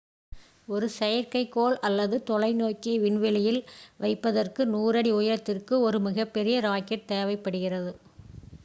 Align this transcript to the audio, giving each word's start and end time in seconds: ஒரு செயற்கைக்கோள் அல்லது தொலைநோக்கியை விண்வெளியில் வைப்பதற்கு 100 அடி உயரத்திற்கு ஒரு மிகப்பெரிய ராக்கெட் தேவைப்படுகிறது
ஒரு 0.67 0.87
செயற்கைக்கோள் 0.93 1.75
அல்லது 1.87 2.17
தொலைநோக்கியை 2.29 2.97
விண்வெளியில் 3.03 3.61
வைப்பதற்கு 3.99 4.61
100 4.71 4.97
அடி 5.01 5.13
உயரத்திற்கு 5.19 5.77
ஒரு 5.87 5.99
மிகப்பெரிய 6.09 6.57
ராக்கெட் 6.67 7.09
தேவைப்படுகிறது 7.13 7.93